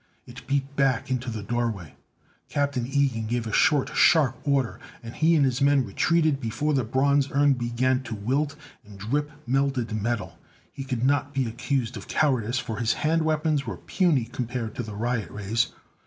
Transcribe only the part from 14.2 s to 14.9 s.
compared to